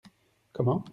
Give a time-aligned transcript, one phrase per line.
[0.53, 0.83] Comment?